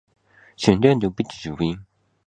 [0.03, 0.19] 清明時節
[1.49, 1.79] 雨紛紛